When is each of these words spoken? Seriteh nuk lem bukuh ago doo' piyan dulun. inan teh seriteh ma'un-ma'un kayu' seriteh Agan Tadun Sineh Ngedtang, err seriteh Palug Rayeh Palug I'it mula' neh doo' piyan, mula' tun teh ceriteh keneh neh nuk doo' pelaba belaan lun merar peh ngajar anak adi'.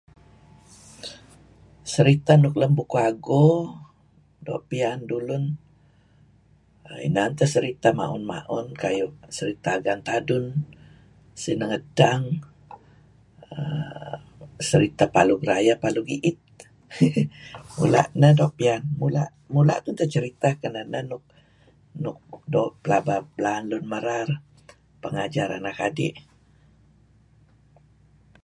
Seriteh 1.93 2.37
nuk 2.41 2.55
lem 2.61 2.71
bukuh 2.77 3.03
ago 3.09 3.45
doo' 4.45 4.65
piyan 4.69 4.99
dulun. 5.09 5.43
inan 7.07 7.31
teh 7.37 7.49
seriteh 7.53 7.93
ma'un-ma'un 7.99 8.67
kayu' 8.81 9.13
seriteh 9.37 9.71
Agan 9.77 9.99
Tadun 10.07 10.45
Sineh 11.41 11.67
Ngedtang, 11.69 12.23
err 13.55 14.15
seriteh 14.69 15.07
Palug 15.15 15.41
Rayeh 15.49 15.77
Palug 15.83 16.07
I'it 16.17 16.39
mula' 17.77 18.05
neh 18.21 18.31
doo' 18.39 18.55
piyan, 18.57 18.81
mula' 19.53 19.81
tun 19.83 19.95
teh 19.99 20.09
ceriteh 20.13 20.53
keneh 20.61 20.85
neh 20.91 21.03
nuk 22.03 22.19
doo' 22.53 22.73
pelaba 22.83 23.15
belaan 23.35 23.63
lun 23.71 23.85
merar 23.91 24.27
peh 25.01 25.11
ngajar 25.15 25.49
anak 25.57 25.79
adi'. 25.87 26.13